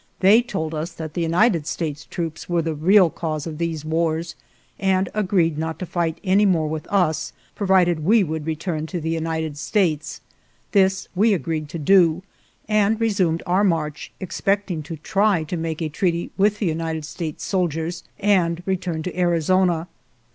They 0.21 0.41
told 0.41 0.73
us 0.73 0.93
that 0.93 1.13
the 1.13 1.21
United 1.21 1.67
States 1.67 2.05
troops 2.05 2.49
were 2.49 2.63
the 2.63 2.73
real 2.73 3.11
cause 3.11 3.45
of 3.45 3.59
these 3.59 3.85
wars, 3.85 4.33
and 4.79 5.09
agreed 5.13 5.59
not 5.59 5.77
to 5.77 5.85
fight 5.85 6.17
any 6.23 6.43
more 6.47 6.65
with 6.67 6.87
us 6.87 7.33
provided 7.53 8.03
we 8.03 8.23
would 8.23 8.47
return 8.47 8.87
to 8.87 8.99
the 8.99 9.11
United 9.11 9.59
States. 9.59 10.19
This 10.71 11.07
we 11.13 11.35
agreed 11.35 11.69
to 11.69 11.77
do, 11.77 12.23
and 12.67 12.99
resumed 12.99 13.43
our 13.45 13.63
march, 13.63 14.11
expecting 14.19 14.81
to 14.81 14.95
try 14.95 15.43
to 15.43 15.55
make 15.55 15.83
a 15.83 15.89
treaty 15.89 16.31
with 16.35 16.57
the 16.57 16.65
United 16.65 17.05
States 17.05 17.43
sol 17.43 17.69
diers 17.69 18.01
and 18.19 18.63
return 18.65 19.03
to 19.03 19.15
Arizona. 19.15 19.87